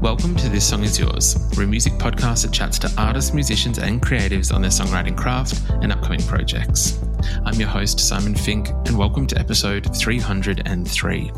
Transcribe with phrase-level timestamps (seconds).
[0.00, 3.78] Welcome to This Song Is Yours, we're a music podcast that chats to artists, musicians,
[3.78, 6.98] and creatives on their songwriting craft and upcoming projects.
[7.44, 11.32] I'm your host, Simon Fink, and welcome to episode 303.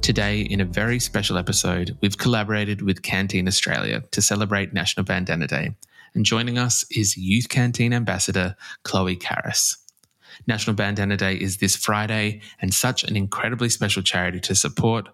[0.00, 5.46] Today, in a very special episode, we've collaborated with Canteen Australia to celebrate National Bandana
[5.46, 5.76] Day,
[6.14, 9.76] and joining us is Youth Canteen Ambassador Chloe Caris.
[10.48, 15.08] National Bandana Day is this Friday, and such an incredibly special charity to support.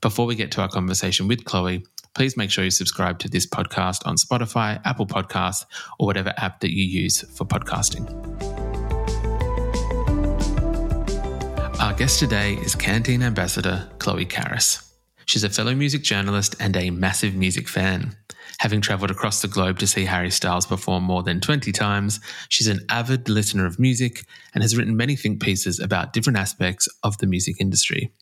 [0.00, 3.46] Before we get to our conversation with Chloe, please make sure you subscribe to this
[3.46, 5.64] podcast on Spotify, Apple Podcasts,
[5.98, 8.08] or whatever app that you use for podcasting.
[11.80, 14.86] Our guest today is Canteen Ambassador Chloe Caris.
[15.24, 18.16] She's a fellow music journalist and a massive music fan.
[18.58, 22.66] Having travelled across the globe to see Harry Styles perform more than 20 times, she's
[22.66, 27.16] an avid listener of music and has written many think pieces about different aspects of
[27.18, 28.12] the music industry.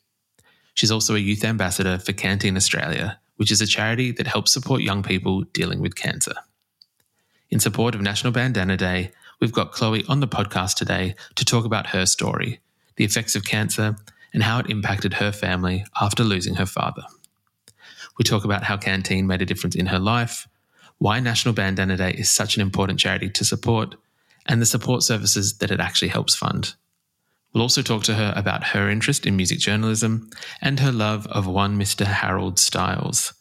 [0.75, 4.83] She's also a youth ambassador for Canteen Australia, which is a charity that helps support
[4.83, 6.35] young people dealing with cancer.
[7.51, 11.65] In support of National Bandana Day, we've got Chloe on the podcast today to talk
[11.65, 12.61] about her story,
[12.97, 13.97] the effects of cancer,
[14.35, 17.05] and how it impacted her family after losing her father.
[18.19, 20.49] We talk about how Canteen made a difference in her life,
[20.99, 23.95] why National Bandana Day is such an important charity to support,
[24.47, 26.75] and the support services that it actually helps fund.
[27.53, 31.47] We'll also talk to her about her interest in music journalism and her love of
[31.47, 32.05] one Mr.
[32.05, 33.33] Harold Styles.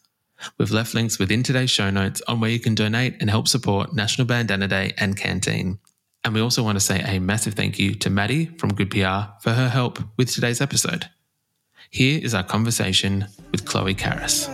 [0.57, 3.93] We've left links within today's show notes on where you can donate and help support
[3.93, 5.79] National Bandana Day and Canteen.
[6.23, 9.31] And we also want to say a massive thank you to Maddie from Good PR
[9.41, 11.09] for her help with today's episode.
[11.89, 14.49] Here is our conversation with Chloe Caris.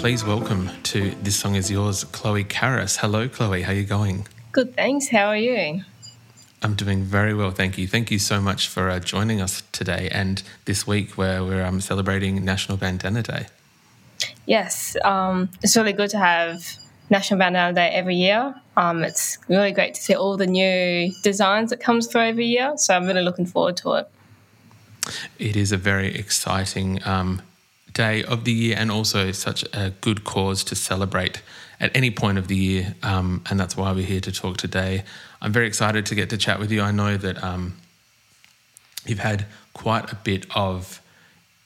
[0.00, 2.96] Please welcome to This Song Is Yours, Chloe Caris.
[2.96, 3.60] Hello, Chloe.
[3.60, 4.26] How are you going?
[4.50, 5.08] Good, thanks.
[5.10, 5.82] How are you?
[6.62, 7.86] I'm doing very well, thank you.
[7.86, 11.82] Thank you so much for uh, joining us today and this week where we're um,
[11.82, 13.48] celebrating National Bandana Day.
[14.46, 16.64] Yes, um, it's really good to have
[17.10, 18.54] National Bandana Day every year.
[18.78, 22.72] Um, it's really great to see all the new designs that comes through every year,
[22.78, 24.08] so I'm really looking forward to it.
[25.38, 27.42] It is a very exciting um,
[27.92, 31.42] day of the year and also such a good cause to celebrate
[31.80, 32.94] at any point of the year.
[33.02, 35.04] Um, and that's why we're here to talk today.
[35.40, 36.82] I'm very excited to get to chat with you.
[36.82, 37.74] I know that um,
[39.06, 41.00] you've had quite a bit of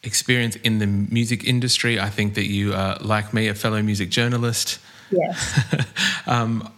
[0.02, 1.98] experience in the music industry.
[1.98, 4.78] I think that you are, like me, a fellow music journalist.
[5.10, 5.60] Yes.
[6.26, 6.70] um,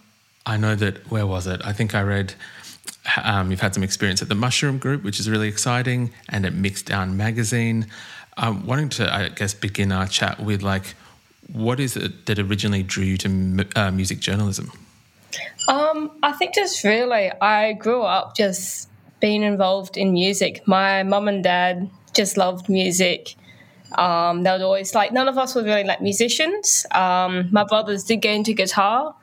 [0.47, 1.61] I know that, where was it?
[1.65, 2.35] I think I read.
[3.23, 6.53] Um, you've had some experience at the Mushroom Group, which is really exciting, and at
[6.53, 7.87] Mixdown Magazine.
[8.37, 10.95] I'm wanting to, I guess, begin our chat with like,
[11.53, 14.73] what is it that originally drew you to uh, music journalism?
[15.69, 18.89] Um, I think just really, I grew up just
[19.21, 20.67] being involved in music.
[20.67, 23.35] My mum and dad just loved music.
[23.97, 26.85] Um, they would always like, none of us were really like musicians.
[26.91, 29.15] Um, my brothers did get into guitar,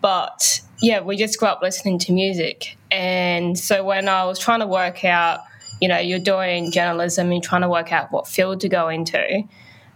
[0.00, 2.76] but yeah, we just grew up listening to music.
[2.90, 5.40] And so when I was trying to work out
[5.80, 9.38] you know, you're doing journalism and trying to work out what field to go into,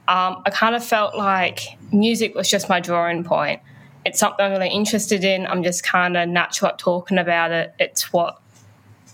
[0.08, 1.60] um, I kind of felt like
[1.92, 3.60] music was just my drawing point.
[4.04, 5.46] It's something I'm really interested in.
[5.46, 7.74] I'm just kind of natural at talking about it.
[7.78, 8.40] It's what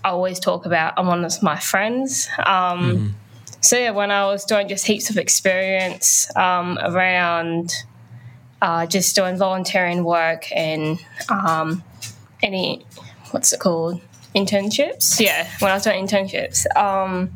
[0.05, 2.29] I always talk about amongst my friends.
[2.39, 3.07] Um, mm-hmm.
[3.61, 7.73] So yeah, when I was doing just heaps of experience um, around
[8.62, 10.99] uh, just doing volunteering work and
[11.29, 11.83] um,
[12.43, 12.87] any
[13.33, 14.01] what's it called
[14.37, 15.19] internships.
[15.19, 17.33] Yeah, when I was doing internships, um,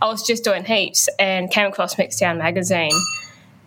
[0.00, 2.92] I was just doing heaps and came across Mixdown magazine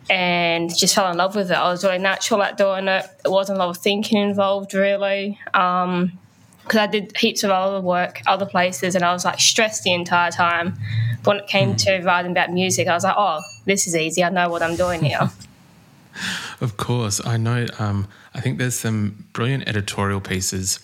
[0.09, 1.55] and just fell in love with it.
[1.55, 3.05] I was really natural at doing it.
[3.23, 5.37] There wasn't a lot of thinking involved, really.
[5.45, 6.19] because um,
[6.73, 10.31] I did heaps of other work, other places, and I was like stressed the entire
[10.31, 10.77] time.
[11.23, 14.23] when it came to writing about music, I was like, oh, this is easy.
[14.23, 15.29] I know what I'm doing here.
[16.61, 17.65] of course, I know.
[17.79, 20.79] Um, I think there's some brilliant editorial pieces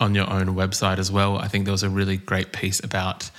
[0.00, 1.38] on your own website as well.
[1.38, 3.30] I think there was a really great piece about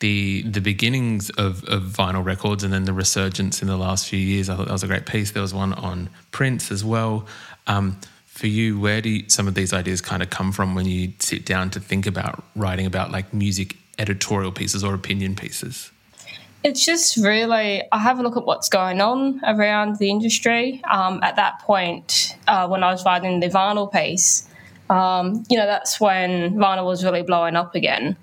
[0.00, 4.18] the the beginnings of, of vinyl records and then the resurgence in the last few
[4.18, 4.48] years.
[4.48, 5.30] I thought that was a great piece.
[5.30, 7.26] There was one on Prince as well.
[7.66, 10.84] Um, for you, where do you, some of these ideas kind of come from when
[10.84, 15.90] you sit down to think about writing about like music editorial pieces or opinion pieces?
[16.62, 20.82] It's just really, I have a look at what's going on around the industry.
[20.90, 24.46] Um, at that point, uh, when I was writing the vinyl piece,
[24.90, 28.16] um, you know, that's when vinyl was really blowing up again.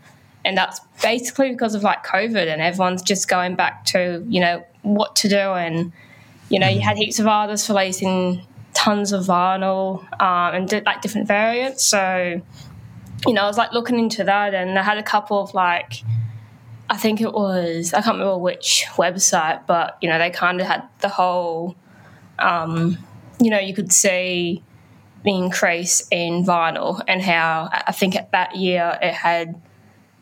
[0.46, 4.66] And that's basically because of like COVID and everyone's just going back to, you know,
[4.82, 5.38] what to do.
[5.38, 5.94] And,
[6.50, 11.02] you know, you had heaps of artists releasing tons of vinyl um, and did like
[11.02, 11.86] different variants.
[11.86, 12.42] So,
[13.26, 16.04] you know, I was like looking into that, and I had a couple of like,
[16.90, 20.68] I think it was I can't remember which website, but you know, they kind of
[20.68, 21.76] had the whole,
[22.40, 22.98] um,
[23.40, 24.62] you know, you could see
[25.26, 29.50] increase in vinyl and how I think at that year it had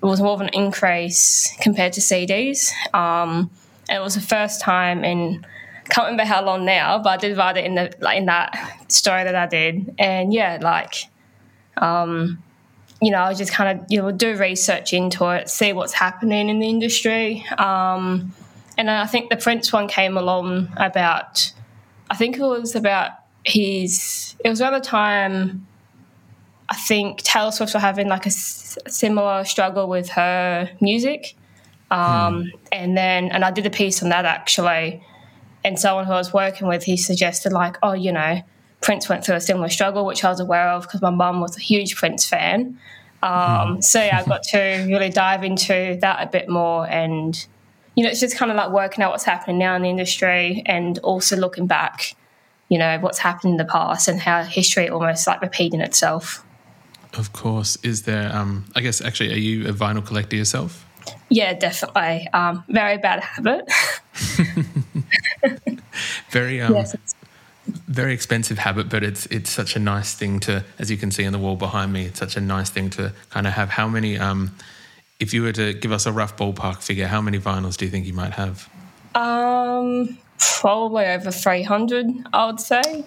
[0.01, 2.71] it was more of an increase compared to CDs.
[2.93, 3.51] Um,
[3.87, 5.45] and it was the first time in
[5.91, 8.85] can't remember how long now, but I did write it in the like in that
[8.87, 10.95] story that I did, and yeah, like,
[11.77, 12.41] um,
[13.01, 16.47] you know, I just kind of you know do research into it, see what's happening
[16.49, 18.33] in the industry, um,
[18.77, 21.51] and I think the Prince one came along about,
[22.09, 23.11] I think it was about
[23.45, 24.35] his.
[24.43, 25.67] It was around the time.
[26.69, 31.35] I think Taylor Swift was having like a s- similar struggle with her music.
[31.89, 32.49] Um, hmm.
[32.71, 35.03] And then, and I did a piece on that actually
[35.63, 38.41] and someone who I was working with, he suggested like, oh, you know,
[38.81, 41.55] Prince went through a similar struggle, which I was aware of because my mum was
[41.55, 42.79] a huge Prince fan.
[43.21, 43.83] Um, mm.
[43.83, 47.45] So yeah, I got to really dive into that a bit more, and
[47.95, 50.63] you know, it's just kind of like working out what's happening now in the industry,
[50.65, 52.15] and also looking back,
[52.71, 56.41] you know, what's happened in the past and how history almost like repeating itself.
[57.13, 58.33] Of course, is there?
[58.33, 60.85] Um, I guess actually, are you a vinyl collector yourself?
[61.27, 62.29] Yeah, definitely.
[62.31, 63.69] Um, very bad habit.
[66.29, 66.95] very um, yes,
[67.67, 71.25] very expensive habit, but it's it's such a nice thing to, as you can see
[71.25, 73.71] on the wall behind me, it's such a nice thing to kind of have.
[73.71, 74.17] How many?
[74.17, 74.55] Um,
[75.19, 77.91] if you were to give us a rough ballpark figure, how many vinyls do you
[77.91, 78.69] think you might have?
[79.15, 82.07] Um, probably over three hundred.
[82.33, 83.05] I would say.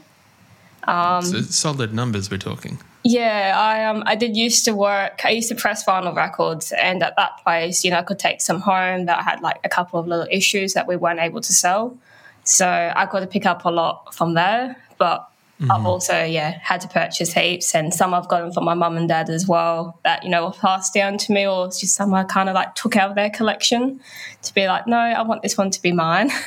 [0.85, 2.79] Um, so solid numbers we're talking.
[3.05, 5.25] Yeah, I um I did used to work.
[5.25, 8.41] I used to press vinyl records, and at that place, you know, I could take
[8.41, 11.53] some home that had like a couple of little issues that we weren't able to
[11.53, 11.97] sell.
[12.45, 14.77] So I got to pick up a lot from there.
[14.99, 15.29] But
[15.61, 15.71] mm-hmm.
[15.71, 19.09] I've also yeah had to purchase heaps, and some I've gotten from my mum and
[19.09, 19.99] dad as well.
[20.05, 22.75] That you know were passed down to me, or just some I kind of like
[22.75, 24.01] took out of their collection
[24.43, 26.31] to be like, no, I want this one to be mine.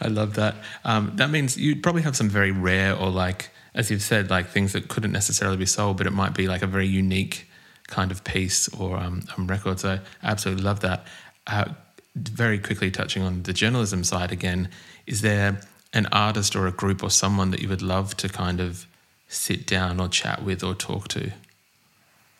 [0.00, 0.56] I love that.
[0.84, 4.48] Um, that means you'd probably have some very rare or like as you've said, like
[4.48, 7.48] things that couldn't necessarily be sold, but it might be like a very unique
[7.88, 9.80] kind of piece or um, um, record.
[9.80, 11.06] So I absolutely love that.
[11.46, 11.66] Uh,
[12.14, 14.68] very quickly touching on the journalism side again,
[15.06, 15.60] is there
[15.94, 18.86] an artist or a group or someone that you would love to kind of
[19.28, 21.32] sit down or chat with or talk to?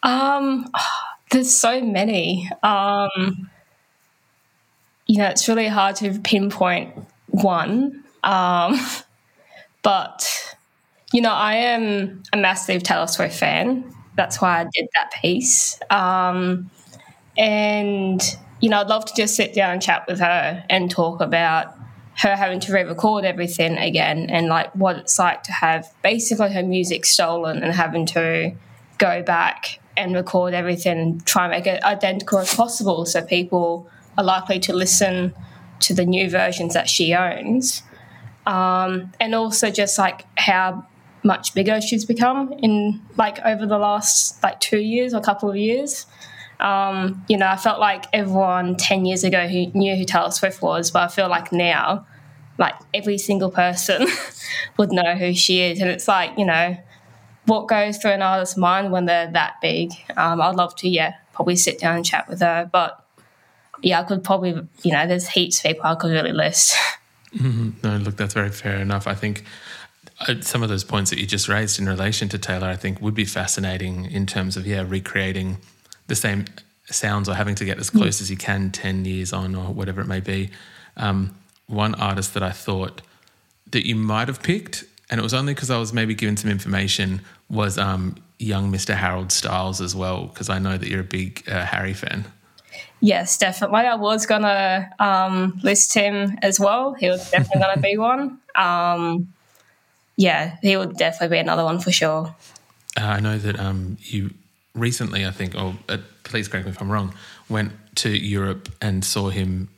[0.02, 0.70] Um,
[1.30, 2.50] there's so many.
[2.62, 3.50] Um,
[5.06, 6.94] you know, it's really hard to pinpoint
[7.28, 8.04] one.
[8.22, 8.78] Um,
[9.82, 10.54] but
[11.14, 13.84] you know, I am a massive Taylor Swift fan.
[14.16, 15.78] That's why I did that piece.
[15.88, 16.68] Um,
[17.38, 18.20] and,
[18.60, 21.76] you know, I'd love to just sit down and chat with her and talk about
[22.16, 26.62] her having to re-record everything again and like what it's like to have basically her
[26.62, 28.52] music stolen and having to
[28.98, 33.88] go back and record everything and try and make it identical as possible so people
[34.16, 35.34] are likely to listen
[35.80, 37.82] to the new versions that she owns
[38.46, 40.86] um, and also just like how
[41.24, 45.50] much bigger she's become in like over the last like two years or a couple
[45.50, 46.06] of years.
[46.60, 50.62] Um, you know, I felt like everyone 10 years ago who knew who Taylor Swift
[50.62, 52.06] was, but I feel like now,
[52.58, 54.06] like every single person
[54.76, 55.80] would know who she is.
[55.80, 56.76] And it's like, you know,
[57.46, 59.92] what goes through an artist's mind when they're that big.
[60.16, 62.68] Um, I'd love to, yeah, probably sit down and chat with her.
[62.72, 63.04] But
[63.82, 66.76] yeah, I could probably, you know, there's heaps of people I could really list.
[67.34, 67.70] Mm-hmm.
[67.82, 69.08] No, look, that's very fair enough.
[69.08, 69.42] I think
[70.20, 73.00] uh, some of those points that you just raised in relation to Taylor, I think
[73.00, 75.58] would be fascinating in terms of, yeah, recreating
[76.06, 76.44] the same
[76.86, 77.98] sounds or having to get as mm.
[77.98, 80.50] close as you can 10 years on or whatever it may be.
[80.96, 81.34] Um,
[81.66, 83.02] one artist that I thought
[83.70, 86.50] that you might have picked, and it was only because I was maybe given some
[86.50, 88.94] information, was um, young Mr.
[88.94, 92.26] Harold Styles as well, because I know that you're a big uh, Harry fan.
[93.00, 93.80] Yes, definitely.
[93.80, 96.94] I was gonna um, list him as well.
[96.94, 98.38] He was definitely gonna be one.
[98.56, 99.34] Um,
[100.16, 102.36] yeah, he would definitely be another one for sure.
[102.96, 104.32] Uh, I know that um, you
[104.74, 107.14] recently, I think, or uh, please correct me if I'm wrong,
[107.48, 109.68] went to Europe and saw him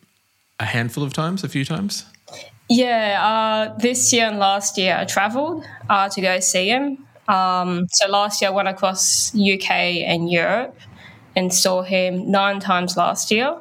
[0.58, 2.06] a handful of times, a few times.
[2.68, 7.06] Yeah, uh, this year and last year I travelled uh, to go see him.
[7.28, 10.76] Um, so last year I went across UK and Europe
[11.36, 13.60] and saw him nine times last year.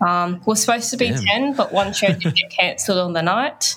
[0.00, 1.24] Um, was supposed to be Damn.
[1.24, 3.76] ten, but one show did get cancelled on the night.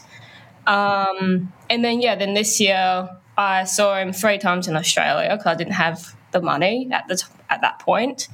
[0.66, 5.48] Um, and then yeah, then this year I saw him three times in Australia because
[5.48, 8.28] I didn't have the money at the t- at that point.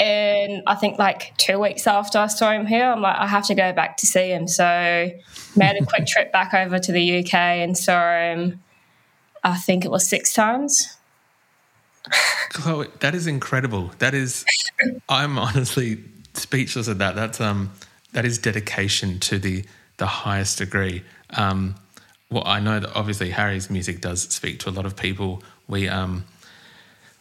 [0.00, 3.46] And I think like two weeks after I saw him here, I'm like, I have
[3.46, 4.46] to go back to see him.
[4.46, 5.10] So
[5.56, 8.62] made a quick trip back over to the UK and saw him.
[9.42, 10.96] I think it was six times.
[12.50, 13.90] Chloe, that is incredible.
[13.98, 14.44] That is,
[15.08, 15.98] I'm honestly
[16.34, 17.16] speechless at that.
[17.16, 17.72] That's um,
[18.12, 19.64] that is dedication to the
[19.96, 21.02] the highest degree.
[21.30, 21.74] Um,
[22.30, 25.42] well, I know that obviously Harry's music does speak to a lot of people.
[25.66, 26.24] We um,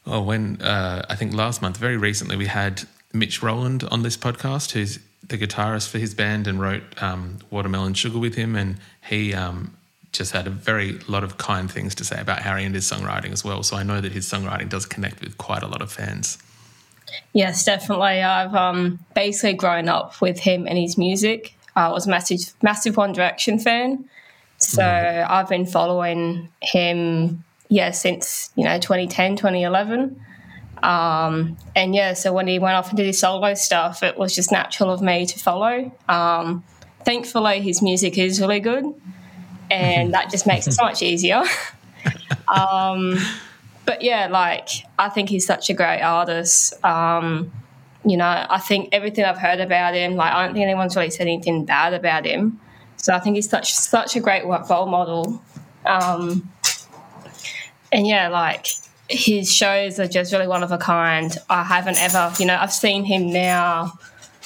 [0.07, 2.83] well, when uh, I think last month, very recently, we had
[3.13, 7.93] Mitch Rowland on this podcast, who's the guitarist for his band and wrote um, Watermelon
[7.93, 9.75] Sugar with him, and he um,
[10.13, 13.31] just had a very lot of kind things to say about Harry and his songwriting
[13.31, 13.63] as well.
[13.63, 16.37] So I know that his songwriting does connect with quite a lot of fans.
[17.33, 18.21] Yes, definitely.
[18.21, 21.53] I've um, basically grown up with him and his music.
[21.75, 24.09] I was a massive, massive One Direction fan.
[24.57, 25.29] So mm.
[25.29, 30.21] I've been following him, yeah, since, you know, 2010, 2011.
[30.83, 34.35] Um, and yeah, so when he went off and did his solo stuff, it was
[34.35, 35.91] just natural of me to follow.
[36.07, 36.63] Um,
[37.03, 38.93] thankfully, his music is really good
[39.69, 41.43] and that just makes it so much easier.
[42.47, 43.17] um,
[43.85, 46.73] but yeah, like I think he's such a great artist.
[46.83, 47.51] Um,
[48.05, 51.09] you know, I think everything I've heard about him, like I don't think anyone's really
[51.09, 52.59] said anything bad about him.
[52.97, 55.41] So I think he's such such a great role model.
[55.85, 56.49] Um,
[57.91, 58.67] and yeah, like
[59.09, 61.35] his shows are just really one of a kind.
[61.49, 63.93] I haven't ever, you know, I've seen him now,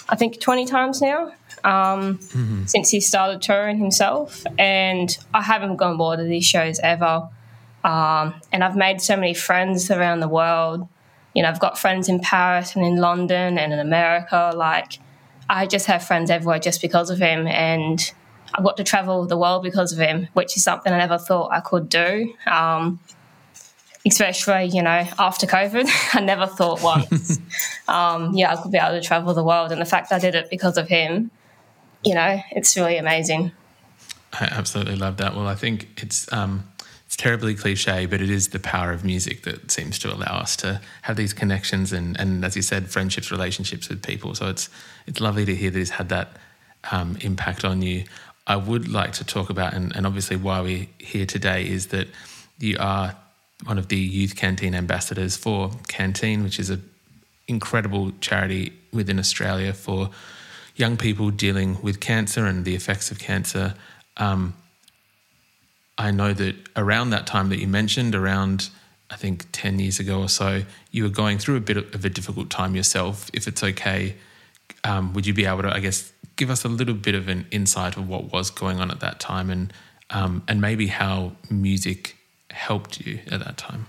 [0.09, 1.33] I think 20 times now
[1.63, 2.65] um, mm-hmm.
[2.65, 4.43] since he started touring himself.
[4.57, 7.29] And I haven't gone more to these shows ever.
[7.83, 10.87] Um, and I've made so many friends around the world.
[11.33, 14.51] You know, I've got friends in Paris and in London and in America.
[14.55, 14.99] Like,
[15.49, 17.47] I just have friends everywhere just because of him.
[17.47, 17.99] And
[18.53, 21.51] I've got to travel the world because of him, which is something I never thought
[21.51, 22.33] I could do.
[22.45, 22.99] Um,
[24.05, 27.39] especially, you know, after COVID, I never thought once,
[27.87, 29.71] um, yeah, I could be able to travel the world.
[29.71, 31.31] And the fact I did it because of him
[32.03, 33.51] you know, it's really amazing.
[34.33, 35.35] I absolutely love that.
[35.35, 36.67] Well, I think it's um,
[37.05, 40.55] it's terribly cliche, but it is the power of music that seems to allow us
[40.57, 44.33] to have these connections and, and as you said, friendships, relationships with people.
[44.35, 44.69] So it's
[45.05, 46.37] it's lovely to hear that he's had that
[46.91, 48.05] um, impact on you.
[48.47, 52.07] I would like to talk about, and, and obviously why we're here today is that
[52.57, 53.15] you are
[53.65, 56.83] one of the youth canteen ambassadors for Canteen, which is an
[57.47, 60.09] incredible charity within Australia for
[60.75, 63.75] young people dealing with cancer and the effects of cancer.
[64.17, 64.55] Um,
[65.97, 68.69] I know that around that time that you mentioned, around
[69.11, 72.09] I think 10 years ago or so, you were going through a bit of a
[72.09, 73.29] difficult time yourself.
[73.33, 74.15] If it's okay,
[74.83, 77.45] um, would you be able to, I guess, give us a little bit of an
[77.51, 79.73] insight of what was going on at that time and,
[80.09, 82.15] um, and maybe how music
[82.51, 83.87] helped you at that time?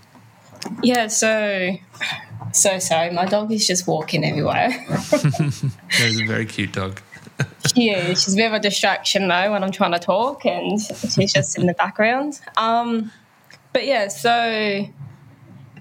[0.81, 1.75] Yeah, so
[2.51, 4.69] so sorry, my dog is just walking everywhere.
[5.97, 7.01] There's a very cute dog.
[7.73, 8.23] she is.
[8.23, 11.57] She's a bit of a distraction though when I'm trying to talk, and she's just
[11.57, 12.39] in the background.
[12.57, 13.11] Um,
[13.73, 14.85] but yeah, so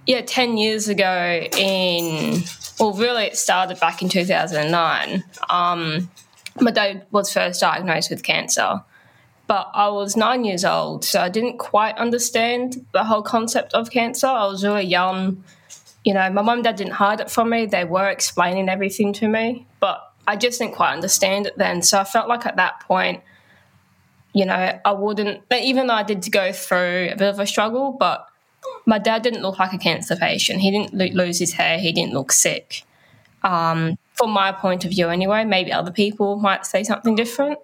[0.06, 2.42] yeah, ten years ago in
[2.80, 5.22] well, really it started back in 2009.
[5.48, 6.10] Um,
[6.60, 8.82] my dad was first diagnosed with cancer
[9.52, 13.90] but I was nine years old, so I didn't quite understand the whole concept of
[13.90, 14.26] cancer.
[14.26, 15.44] I was really young.
[16.06, 17.66] You know, my mum and dad didn't hide it from me.
[17.66, 21.82] They were explaining everything to me, but I just didn't quite understand it then.
[21.82, 23.20] So I felt like at that point,
[24.32, 27.92] you know, I wouldn't, even though I did go through a bit of a struggle,
[27.92, 28.26] but
[28.86, 30.60] my dad didn't look like a cancer patient.
[30.62, 32.84] He didn't lose his hair, he didn't look sick.
[33.42, 37.58] Um, from my point of view, anyway, maybe other people might say something different.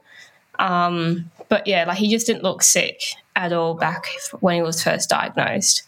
[0.58, 3.02] Um, but yeah, like he just didn't look sick
[3.36, 4.06] at all back
[4.40, 5.82] when he was first diagnosed.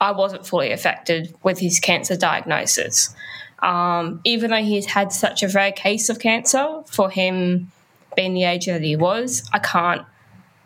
[0.00, 3.14] I wasn't fully affected with his cancer diagnosis.
[3.60, 7.70] Um, even though he's had such a rare case of cancer, for him
[8.14, 10.02] being the age that he was, I can't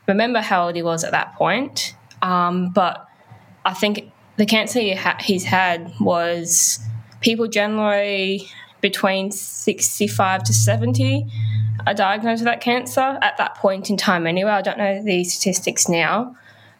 [0.07, 1.95] remember how old he was at that point.
[2.23, 3.07] Um, but
[3.65, 6.81] I think the cancer he ha- he's had was
[7.21, 8.49] people generally
[8.81, 11.27] between 65 to 70
[11.87, 14.51] are diagnosed with that cancer at that point in time anyway.
[14.51, 16.37] I don't know the statistics now.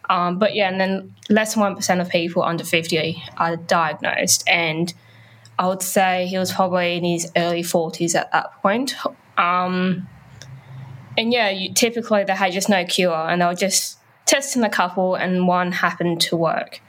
[0.09, 4.43] Um, but yeah, and then less than 1% of people under 50 are diagnosed.
[4.47, 4.91] And
[5.59, 8.95] I would say he was probably in his early 40s at that point.
[9.37, 10.07] Um,
[11.17, 14.69] and yeah, you, typically they had just no cure and they were just testing the
[14.69, 16.81] couple, and one happened to work.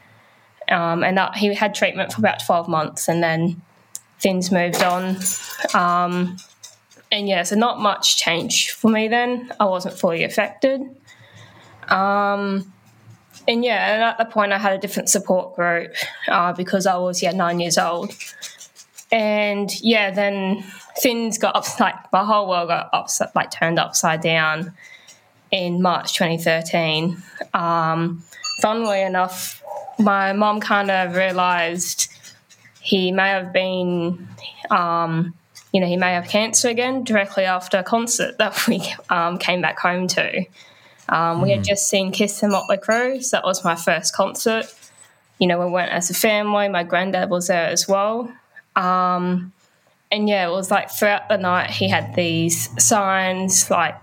[0.69, 3.61] Um, and that, he had treatment for about 12 months and then
[4.21, 5.17] things moved on.
[5.75, 6.37] Um,
[7.11, 9.53] and yeah, so not much change for me then.
[9.59, 10.81] I wasn't fully affected.
[11.89, 12.73] Um,
[13.49, 15.93] and yeah, and at the point I had a different support group
[16.29, 18.13] uh, because I was yeah nine years old,
[19.11, 20.65] and yeah, then
[20.99, 24.73] things got up like my whole world got upside like turned upside down
[25.51, 27.21] in March 2013.
[27.55, 28.23] Um,
[28.61, 29.63] funnily enough,
[29.99, 32.13] my mom kind of realised
[32.81, 34.29] he may have been,
[34.71, 35.35] um,
[35.73, 39.61] you know, he may have cancer again directly after a concert that we um, came
[39.61, 40.45] back home to.
[41.09, 41.65] Um, we had hmm.
[41.65, 44.73] just seen Kiss and Motley Crue, so that was my first concert.
[45.39, 46.69] You know, we went as a family.
[46.69, 48.33] My granddad was there as well.
[48.77, 49.53] Um,
[50.13, 53.71] and yeah, it was like throughout the night, he had these signs.
[53.71, 53.97] Like,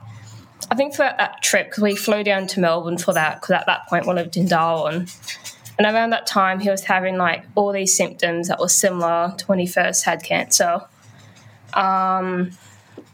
[0.69, 3.65] I think throughout that trip, because we flew down to Melbourne for that, because at
[3.67, 5.07] that point we lived in Darwin.
[5.77, 9.45] And around that time, he was having like all these symptoms that were similar to
[9.45, 10.81] when he first had cancer.
[11.73, 12.51] Um,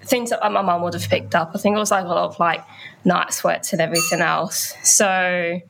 [0.01, 1.51] things that my mum would have picked up.
[1.53, 2.63] I think it was like a lot of like
[3.05, 4.73] night sweats and everything else.
[4.83, 5.61] So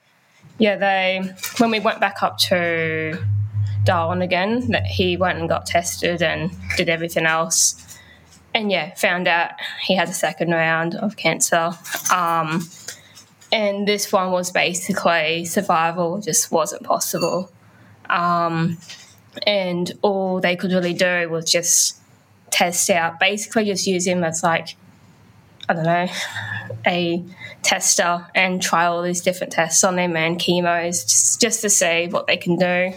[0.58, 1.22] yeah, they
[1.58, 3.24] when we went back up to
[3.84, 7.80] Darwin again, that he went and got tested and did everything else.
[8.54, 11.72] And yeah, found out he had a second round of cancer.
[12.13, 12.68] Um,
[13.52, 17.52] and this one was basically survival just wasn't possible.
[18.10, 18.78] Um,
[19.48, 22.00] and all they could really do was just
[22.53, 24.75] test out, basically just use him as like,
[25.67, 26.07] I don't know,
[26.86, 27.24] a
[27.63, 32.07] tester and try all these different tests on him and chemos just, just to see
[32.07, 32.94] what they can do.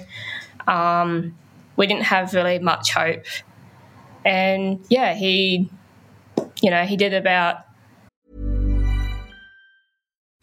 [0.70, 1.34] Um,
[1.76, 3.24] we didn't have really much hope.
[4.26, 5.70] And yeah, he,
[6.60, 7.65] you know, he did about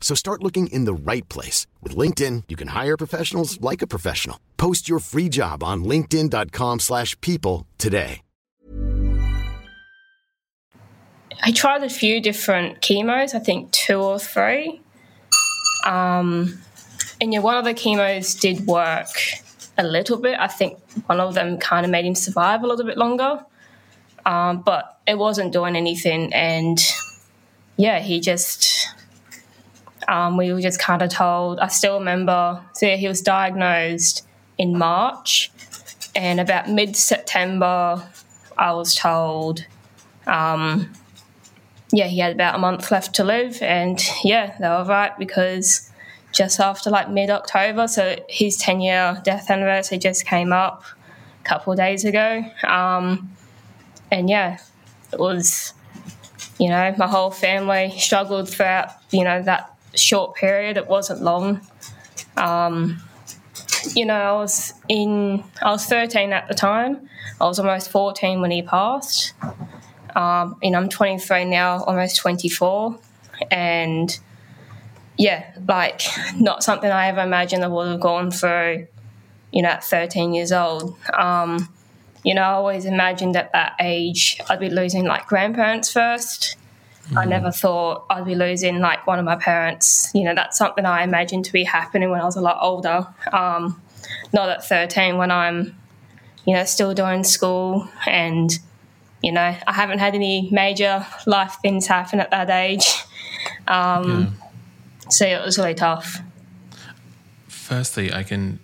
[0.00, 1.68] So start looking in the right place.
[1.80, 4.40] With LinkedIn, you can hire professionals like a professional.
[4.56, 8.22] Post your free job on linkedin.com slash people today.
[11.42, 14.80] I tried a few different chemos, I think two or three.
[15.86, 16.60] Um,
[17.20, 19.08] and yeah, one of the chemos did work
[19.78, 20.38] a little bit.
[20.38, 23.44] I think one of them kind of made him survive a little bit longer.
[24.26, 26.32] Um, but it wasn't doing anything.
[26.34, 26.78] And
[27.78, 28.88] yeah, he just
[30.10, 31.60] um, we were just kind of told.
[31.60, 32.60] I still remember.
[32.74, 34.26] So yeah, he was diagnosed
[34.58, 35.52] in March,
[36.16, 38.06] and about mid September,
[38.58, 39.64] I was told.
[40.26, 40.92] Um,
[41.92, 45.90] yeah, he had about a month left to live, and yeah, they were right because
[46.32, 50.84] just after like mid October, so his 10 year death anniversary just came up
[51.44, 52.44] a couple of days ago.
[52.66, 53.30] Um,
[54.10, 54.58] and yeah,
[55.12, 55.72] it was,
[56.58, 60.76] you know, my whole family struggled throughout, you know, that short period.
[60.76, 61.60] It wasn't long.
[62.36, 63.02] Um,
[63.94, 67.08] you know, I was in, I was 13 at the time.
[67.40, 69.32] I was almost 14 when he passed.
[70.14, 72.98] Um, and I'm 23 now, almost 24.
[73.50, 74.18] And
[75.16, 76.02] yeah, like
[76.36, 78.86] not something I ever imagined I would have gone through,
[79.52, 80.96] you know, at 13 years old.
[81.12, 81.72] Um,
[82.24, 86.56] you know, I always imagined at that age I'd be losing like grandparents first
[87.08, 87.16] Mm.
[87.16, 90.10] I never thought I'd be losing like one of my parents.
[90.14, 93.06] You know, that's something I imagined to be happening when I was a lot older.
[93.32, 93.80] Um,
[94.32, 95.76] not at 13 when I'm,
[96.46, 98.50] you know, still doing school and,
[99.22, 102.86] you know, I haven't had any major life things happen at that age.
[103.66, 104.36] Um,
[105.04, 105.08] yeah.
[105.10, 106.20] So it was really tough.
[107.48, 108.58] firstly, I can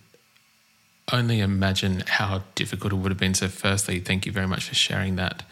[1.12, 3.35] only imagine how difficult it would have been.
[3.35, 5.44] So, firstly, thank you very much for sharing that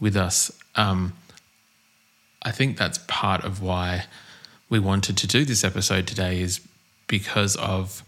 [0.00, 0.50] with us.
[0.74, 1.12] Um,
[2.44, 4.06] I think that's part of why
[4.68, 6.60] we wanted to do this episode today, is
[7.06, 8.02] because of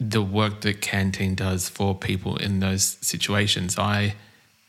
[0.00, 3.78] the work that Canteen does for people in those situations.
[3.78, 4.14] I,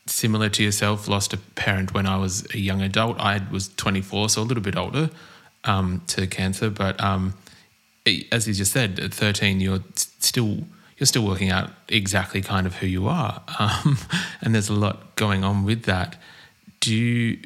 [0.06, 3.18] similar to yourself, lost a parent when I was a young adult.
[3.20, 5.10] I was 24, so a little bit older
[5.64, 6.70] um, to cancer.
[6.70, 7.34] But um,
[8.32, 10.64] as you just said, at 13, you're still
[10.98, 13.96] you're still working out exactly kind of who you are, um,
[14.42, 16.20] and there's a lot going on with that.
[16.80, 17.38] Do you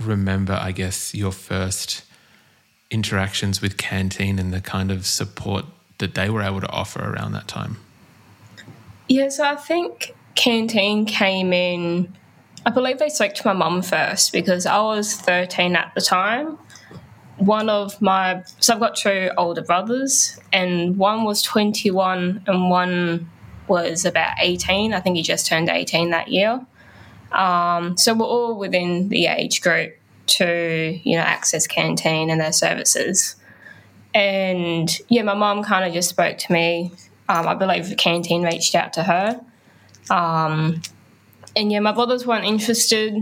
[0.00, 2.04] remember, I guess, your first
[2.90, 5.64] interactions with Canteen and the kind of support
[5.98, 7.76] that they were able to offer around that time?
[9.08, 12.16] Yeah, so I think Canteen came in.
[12.66, 16.58] I believe they spoke to my mum first because I was 13 at the time
[17.40, 23.30] one of my so I've got two older brothers, and one was 21 and one
[23.66, 24.92] was about 18.
[24.92, 26.64] I think he just turned 18 that year.
[27.32, 32.52] Um, so we're all within the age group to you know access canteen and their
[32.52, 33.36] services.
[34.14, 36.92] And yeah, my mom kind of just spoke to me.
[37.28, 39.40] Um, I believe the canteen reached out to her.
[40.10, 40.82] Um,
[41.56, 43.16] and yeah, my brothers weren't interested,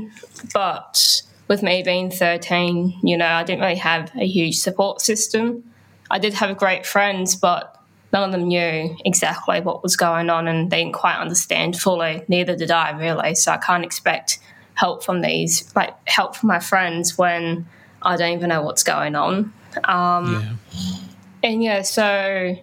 [0.53, 5.64] but with me being 13, you know, I didn't really have a huge support system.
[6.11, 7.78] I did have great friends, but
[8.12, 12.25] none of them knew exactly what was going on and they didn't quite understand fully.
[12.29, 13.35] Neither did I, really.
[13.35, 14.38] So I can't expect
[14.75, 17.66] help from these, like help from my friends when
[18.03, 19.53] I don't even know what's going on.
[19.85, 20.94] Um, yeah.
[21.42, 22.57] And yeah, so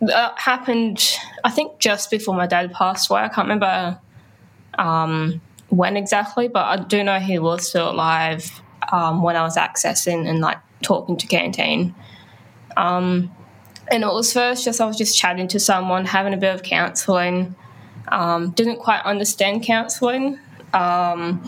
[0.00, 3.22] that happened, I think, just before my dad passed away.
[3.22, 3.98] I can't remember.
[4.78, 8.60] Um, when exactly, but I do know he was still alive
[8.92, 11.94] um, when I was accessing and like talking to Canteen.
[12.76, 13.34] Um,
[13.90, 16.62] and it was first just I was just chatting to someone, having a bit of
[16.62, 17.54] counselling.
[18.08, 20.38] Um, didn't quite understand counselling.
[20.72, 21.42] Um,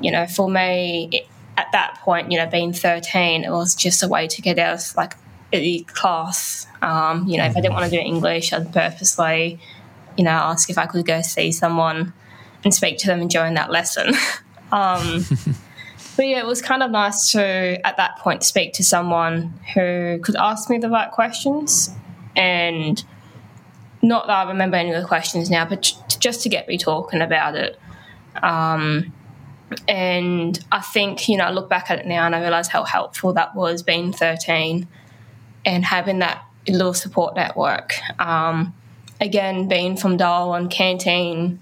[0.00, 4.02] you know, for me it, at that point, you know, being 13, it was just
[4.02, 5.16] a way to get out of like
[5.52, 6.66] the class.
[6.82, 9.58] Um, you know, if I didn't want to do English, I'd purposely,
[10.16, 12.12] you know, ask if I could go see someone
[12.64, 14.14] and speak to them during that lesson.
[16.18, 20.18] but yeah, it was kind of nice to, at that point, speak to someone who
[20.20, 21.90] could ask me the right questions.
[22.34, 23.00] And
[24.02, 27.20] not that I remember any of the questions now, but just to get me talking
[27.20, 27.78] about it.
[28.42, 29.12] Um,
[29.86, 32.82] and I think, you know, I look back at it now and I realize how
[32.82, 34.88] helpful that was being 13
[35.64, 37.94] and having that little support network.
[38.18, 38.74] Um,
[39.20, 41.60] again, being from Darwin, Canteen,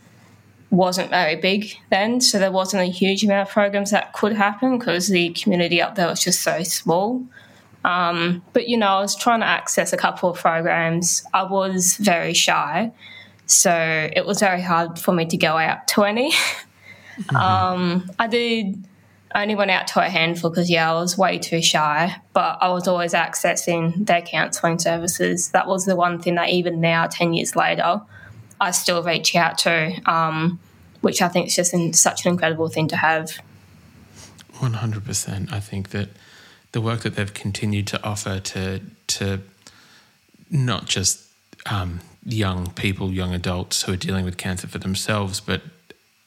[0.77, 4.79] wasn't very big then, so there wasn't a huge amount of programs that could happen
[4.79, 7.25] because the community up there was just so small.
[7.85, 11.25] Um, but you know, I was trying to access a couple of programs.
[11.33, 12.93] I was very shy,
[13.47, 13.73] so
[14.13, 16.33] it was very hard for me to go out to any.
[16.33, 17.37] mm-hmm.
[17.37, 18.85] um, I did
[19.37, 22.17] I only went out to a handful because yeah, I was way too shy.
[22.33, 25.51] But I was always accessing their counselling services.
[25.51, 28.01] That was the one thing that even now, ten years later,
[28.61, 30.59] I still reach out to, um,
[31.07, 33.39] which I think is just such an incredible thing to have.
[34.55, 35.53] 100%.
[35.53, 36.09] I think that
[36.73, 39.39] the work that they've continued to offer to, to
[40.51, 41.25] not just
[41.67, 45.63] um, young people, young adults who are dealing with cancer for themselves, but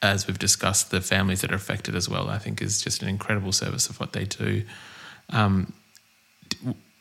[0.00, 3.08] as we've discussed, the families that are affected as well, I think is just an
[3.10, 4.62] incredible service of what they do.
[5.28, 5.74] Um,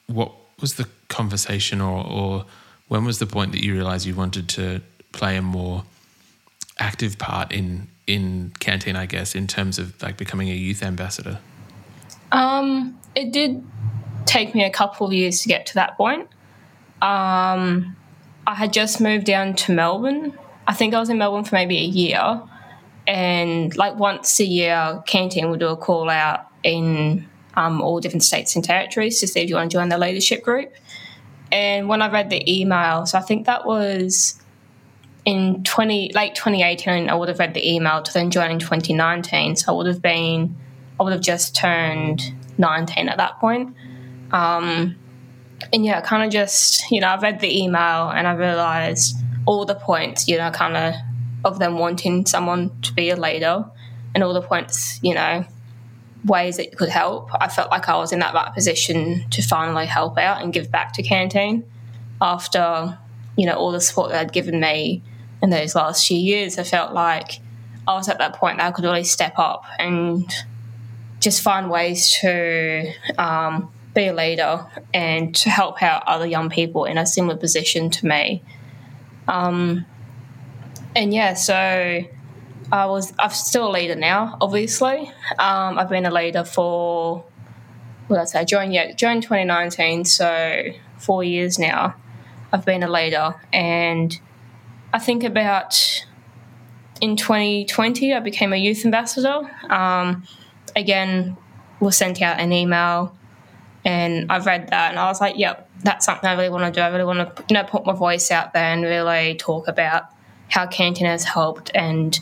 [0.07, 2.45] what was the conversation, or, or
[2.89, 4.81] when was the point that you realized you wanted to
[5.13, 5.85] play a more
[6.79, 11.39] active part in in canteen i guess in terms of like becoming a youth ambassador?
[12.31, 13.63] Um it did
[14.25, 16.27] take me a couple of years to get to that point.
[17.01, 17.95] Um
[18.47, 20.37] i had just moved down to melbourne.
[20.67, 22.41] I think i was in melbourne for maybe a year.
[23.07, 28.23] And like once a year canteen would do a call out in um, all different
[28.23, 30.71] states and territories to see if you want to join the leadership group.
[31.51, 34.39] And when i read the email so i think that was
[35.29, 39.55] in 20 late 2018 i would have read the email to then join in 2019
[39.55, 40.55] so i would have been
[40.99, 43.75] i would have just turned 19 at that point.
[44.31, 44.95] Um,
[45.71, 49.15] and yeah kind of just you know i read the email and i realized
[49.45, 50.93] all the points you know kind of
[51.43, 53.65] of them wanting someone to be a leader
[54.13, 55.45] and all the points you know
[56.25, 57.29] ways that you could help.
[57.39, 60.71] I felt like i was in that right position to finally help out and give
[60.71, 61.63] back to canteen
[62.21, 62.97] after
[63.37, 65.01] you know all the support that had given me
[65.41, 67.39] in those last few years, I felt like
[67.87, 70.31] I was at that point that I could really step up and
[71.19, 76.85] just find ways to um, be a leader and to help out other young people
[76.85, 78.43] in a similar position to me.
[79.27, 79.85] Um,
[80.95, 82.03] and yeah, so
[82.71, 84.37] I was I'm still a leader now.
[84.41, 87.25] Obviously, um, I've been a leader for
[88.07, 88.45] what did I say?
[88.45, 90.63] Joined yeah, joined 2019, so
[90.97, 91.95] four years now.
[92.51, 94.19] I've been a leader, and
[94.91, 96.03] I think about
[97.01, 99.41] in 2020 I became a youth ambassador.
[99.69, 100.23] Um,
[100.75, 101.37] again,
[101.79, 103.15] was sent out an email,
[103.85, 106.79] and I've read that, and I was like, "Yep, that's something I really want to
[106.79, 106.83] do.
[106.83, 110.05] I really want to you know put my voice out there and really talk about
[110.49, 112.19] how Canteen has helped and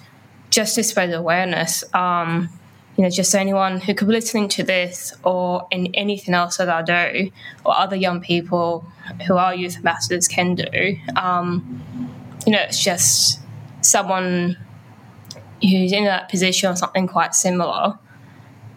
[0.50, 2.50] just to spread awareness." Um,
[2.98, 6.68] you know, just anyone who could be listening to this or in anything else that
[6.68, 7.32] I do,
[7.64, 8.86] or other young people
[9.26, 10.98] who are youth ambassadors can do.
[11.16, 12.07] Um,
[12.48, 13.42] you know, it's just
[13.82, 14.58] someone
[15.62, 18.00] who's in that position or something quite similar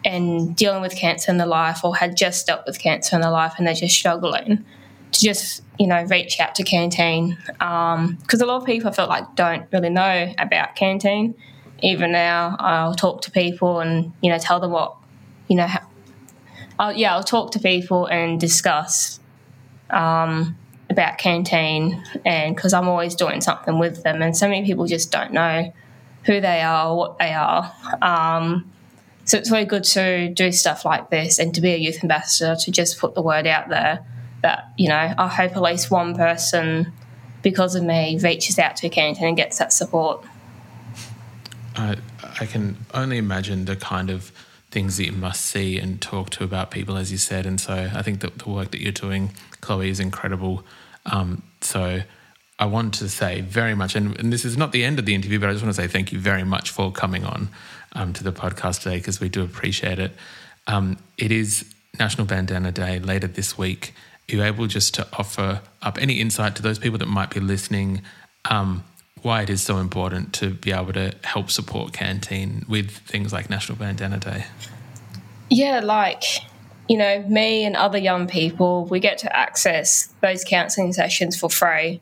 [0.03, 3.31] and dealing with cancer in their life or had just dealt with cancer in their
[3.31, 4.65] life and they're just struggling
[5.13, 7.37] to just you know reach out to canteen.
[7.47, 11.33] Because um, a lot of people I feel like don't really know about canteen.
[11.81, 14.97] Even now I'll talk to people and you know tell them what
[15.47, 15.67] you know
[16.77, 19.21] I'll, yeah I'll talk to people and discuss
[19.89, 20.57] um,
[20.91, 25.11] about canteen and because I'm always doing something with them and so many people just
[25.11, 25.73] don't know
[26.25, 28.71] who they are what they are um,
[29.25, 32.55] so it's really good to do stuff like this and to be a youth ambassador
[32.55, 34.05] to just put the word out there
[34.43, 36.91] that you know I hope at least one person
[37.41, 40.25] because of me reaches out to canteen and gets that support
[41.75, 41.97] I,
[42.39, 44.31] I can only imagine the kind of
[44.71, 47.45] things that you must see and talk to about people, as you said.
[47.45, 50.63] And so I think that the work that you're doing, Chloe, is incredible.
[51.05, 52.01] Um, so
[52.59, 55.15] I want to say very much, and, and, this is not the end of the
[55.15, 57.49] interview, but I just want to say thank you very much for coming on
[57.93, 60.11] um, to the podcast today because we do appreciate it.
[60.67, 63.93] Um, it is National Bandana Day later this week.
[64.29, 67.39] Are you able just to offer up any insight to those people that might be
[67.39, 68.03] listening?
[68.45, 68.83] Um,
[69.21, 73.49] why it is so important to be able to help support Canteen with things like
[73.49, 74.45] National Bandana Day.
[75.49, 76.23] Yeah, like,
[76.87, 81.49] you know, me and other young people, we get to access those counselling sessions for
[81.49, 82.01] free,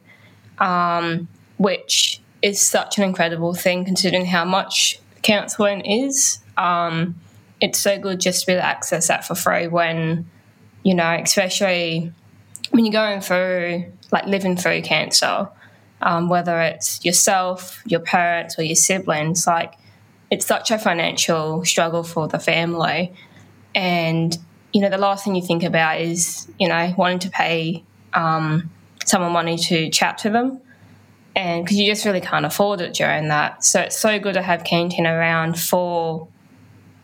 [0.57, 6.39] um, which is such an incredible thing considering how much counselling is.
[6.57, 7.15] Um,
[7.61, 10.29] it's so good just to be able to access that for free when,
[10.83, 12.11] you know, especially
[12.71, 15.49] when you're going through, like, living through cancer
[16.01, 19.45] um, whether it's yourself, your parents, or your siblings.
[19.45, 19.75] Like,
[20.31, 23.13] it's such a financial struggle for the family.
[23.75, 24.37] And,
[24.73, 28.69] you know, the last thing you think about is, you know, wanting to pay um,
[29.05, 30.61] someone money to chat to them.
[31.35, 33.63] And because you just really can't afford it during that.
[33.63, 36.27] So it's so good to have Canteen around for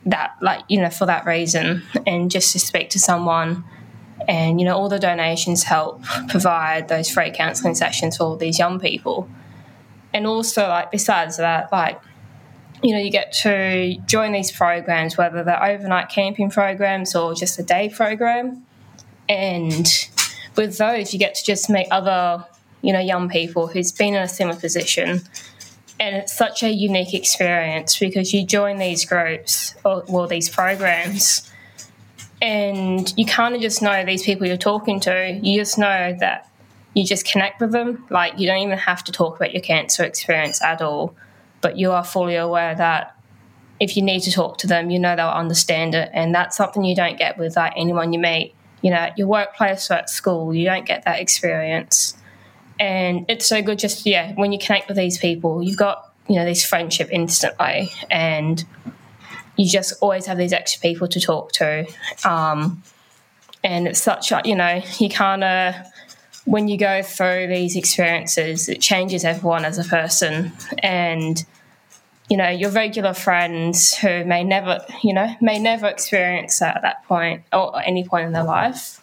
[0.05, 3.63] that, like, you know, for that reason and just to speak to someone
[4.27, 8.59] and, you know, all the donations help provide those free counselling sessions for all these
[8.59, 9.29] young people.
[10.13, 12.01] And also, like, besides that, like,
[12.83, 17.57] you know, you get to join these programs, whether they're overnight camping programs or just
[17.59, 18.65] a day program.
[19.27, 19.87] And
[20.55, 22.45] with those, you get to just meet other,
[22.81, 25.21] you know, young people who's been in a similar position.
[25.99, 31.49] And it's such a unique experience because you join these groups or well, these programs
[32.41, 35.39] and you kind of just know these people you're talking to.
[35.41, 36.49] You just know that
[36.93, 38.05] you just connect with them.
[38.09, 41.15] Like you don't even have to talk about your cancer experience at all,
[41.65, 43.17] but you are fully aware that
[43.79, 46.83] if you need to talk to them, you know they'll understand it, and that's something
[46.83, 48.53] you don't get with like anyone you meet.
[48.83, 52.15] You know, at your workplace or at school, you don't get that experience,
[52.79, 53.79] and it's so good.
[53.79, 57.91] Just yeah, when you connect with these people, you've got you know this friendship instantly,
[58.11, 58.63] and
[59.57, 61.87] you just always have these extra people to talk to.
[62.23, 62.83] Um,
[63.63, 65.73] and it's such a, you know, you kind of,
[66.45, 70.51] when you go through these experiences, it changes everyone as a person.
[70.77, 71.43] And,
[72.29, 76.81] you know, your regular friends who may never, you know, may never experience that at
[76.81, 78.99] that point or any point in their life,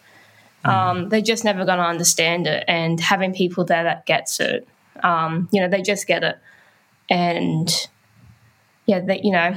[0.64, 0.68] mm.
[0.68, 2.64] um, they're just never going to understand it.
[2.66, 4.66] And having people there that gets it,
[5.04, 6.38] um, you know, they just get it.
[7.08, 7.72] And,
[8.86, 9.56] yeah, that, you know,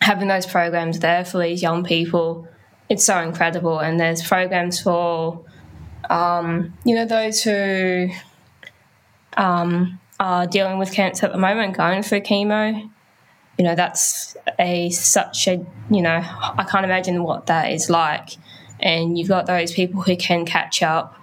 [0.00, 2.46] having those programs there for these young people,
[2.88, 3.80] it's so incredible.
[3.80, 5.44] And there's programs for,
[6.08, 8.10] um, you know, those who
[9.36, 12.90] um, are dealing with cancer at the moment, going through chemo.
[13.58, 18.30] You know, that's a such a you know, I can't imagine what that is like.
[18.78, 21.16] And you've got those people who can catch up,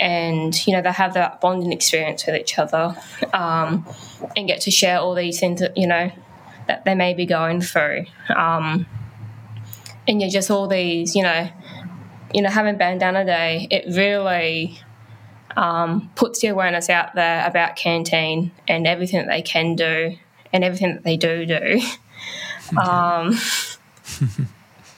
[0.00, 2.96] and you know they have that bonding experience with each other,
[3.32, 3.86] um,
[4.36, 6.10] and get to share all these things that you know
[6.66, 8.06] that they may be going through.
[8.34, 8.86] Um,
[10.06, 11.48] and you're just all these, you know,
[12.32, 14.80] you know, having Bandana Day, it really
[15.56, 20.16] um, puts the awareness out there about Canteen and everything that they can do
[20.52, 21.80] and everything that they do do.
[22.78, 23.36] Um,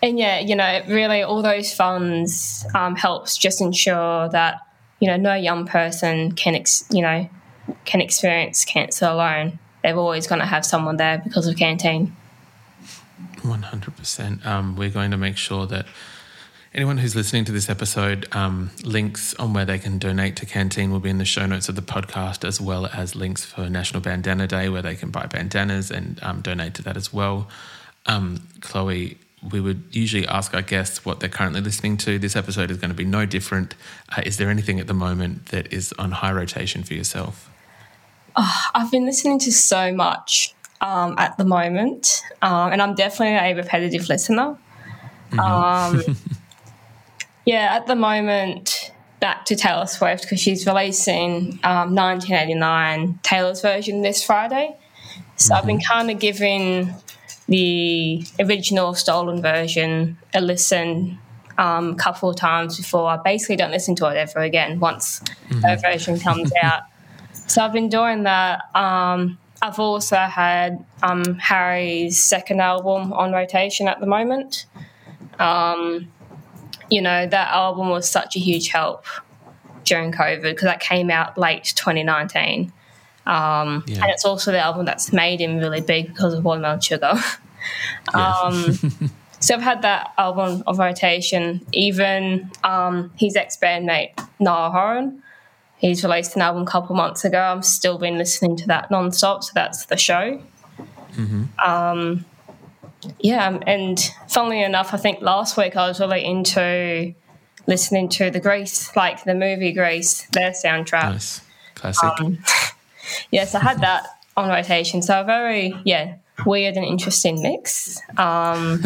[0.03, 4.59] and yeah, you know, really all those funds um, helps just ensure that
[5.01, 7.29] you know no young person can ex- you know
[7.85, 9.59] can experience cancer alone.
[9.83, 12.15] They're always going to have someone there because of Canteen.
[13.43, 14.45] One hundred percent.
[14.45, 15.87] Um, we're going to make sure that
[16.75, 20.91] Anyone who's listening to this episode, um, links on where they can donate to Canteen
[20.91, 24.01] will be in the show notes of the podcast, as well as links for National
[24.01, 27.47] Bandana Day, where they can buy bandanas and um, donate to that as well.
[28.07, 29.19] Um, Chloe,
[29.51, 32.19] we would usually ask our guests what they're currently listening to.
[32.19, 33.75] This episode is going to be no different.
[34.17, 37.51] Uh, is there anything at the moment that is on high rotation for yourself?
[38.35, 43.37] Oh, I've been listening to so much um, at the moment, um, and I'm definitely
[43.37, 44.57] a repetitive listener.
[45.33, 46.13] Mm-hmm.
[47.43, 53.63] Um, Yeah, at the moment, back to Taylor Swift because she's releasing um, 1989 Taylor's
[53.63, 54.77] version this Friday.
[55.37, 55.53] So mm-hmm.
[55.55, 55.93] I've been mm-hmm.
[55.93, 56.95] kind of giving
[57.49, 61.19] the original stolen version a listen
[61.59, 65.21] um, a couple of times before I basically don't listen to it ever again once
[65.21, 65.61] mm-hmm.
[65.61, 66.83] that version comes out.
[67.47, 68.63] So I've been doing that.
[68.75, 74.67] Um, I've also had um, Harry's second album on rotation at the moment.
[75.39, 76.11] Um,
[76.93, 79.07] you know, that album was such a huge help
[79.85, 82.71] during COVID because that came out late 2019.
[83.25, 84.03] Um, yeah.
[84.03, 87.15] And it's also the album that's made him really big because of Watermelon Sugar.
[88.15, 88.73] um,
[89.41, 91.65] so I've had that album of rotation.
[91.73, 95.23] Even um, his ex bandmate, Niall Horan,
[95.79, 97.41] he's released an album a couple months ago.
[97.41, 99.45] I'm still been listening to that nonstop.
[99.45, 100.43] So that's the show.
[101.15, 101.45] Mm-hmm.
[101.67, 102.27] Um,
[103.19, 107.15] yeah, and funnily enough, I think last week I was really into
[107.67, 111.13] listening to the Grease, like the movie Grease, their soundtrack.
[111.13, 111.41] Nice.
[111.75, 112.21] Classic.
[112.21, 112.39] Um,
[113.31, 115.03] yes, I had that on rotation.
[115.03, 118.01] So a very, yeah, weird and interesting mix.
[118.17, 118.83] Um,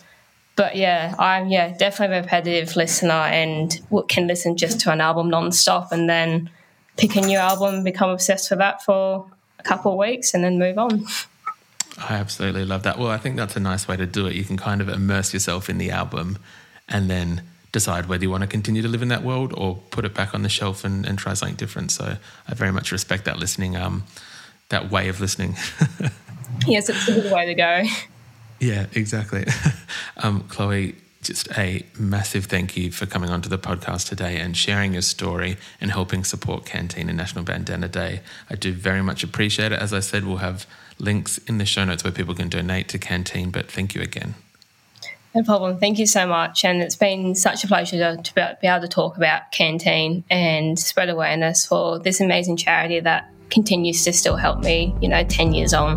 [0.56, 5.30] but yeah, I'm yeah definitely a repetitive listener and can listen just to an album
[5.30, 6.50] non-stop and then
[6.96, 9.26] pick a new album, become obsessed with that for
[9.58, 11.06] a couple of weeks, and then move on.
[12.08, 12.98] I absolutely love that.
[12.98, 14.34] Well, I think that's a nice way to do it.
[14.34, 16.38] You can kind of immerse yourself in the album
[16.88, 20.04] and then decide whether you want to continue to live in that world or put
[20.04, 21.90] it back on the shelf and, and try something different.
[21.90, 24.04] So I very much respect that listening, um,
[24.68, 25.56] that way of listening.
[26.66, 27.82] yes, it's a good way to go.
[28.60, 29.46] Yeah, exactly.
[30.18, 34.92] um, Chloe, just a massive thank you for coming onto the podcast today and sharing
[34.92, 38.20] your story and helping support Canteen and National Bandana Day.
[38.50, 39.78] I do very much appreciate it.
[39.78, 40.66] As I said, we'll have
[41.02, 43.50] links in the show notes where people can donate to Canteen.
[43.50, 44.34] But thank you again.
[45.34, 45.78] No problem.
[45.78, 46.64] Thank you so much.
[46.64, 50.78] And it's been such a pleasure to, to be able to talk about Canteen and
[50.78, 55.54] spread awareness for this amazing charity that continues to still help me, you know, 10
[55.54, 55.96] years on.